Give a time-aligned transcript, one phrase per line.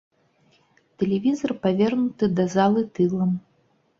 [1.01, 3.31] Тэлевізар павернуты да залы тылам.